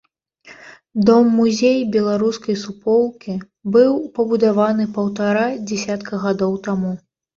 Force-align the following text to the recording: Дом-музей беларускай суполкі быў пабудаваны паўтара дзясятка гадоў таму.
Дом-музей 1.09 1.75
беларускай 1.95 2.55
суполкі 2.63 3.35
быў 3.75 3.93
пабудаваны 4.19 4.83
паўтара 4.97 5.45
дзясятка 5.71 6.13
гадоў 6.25 6.57
таму. 6.71 6.91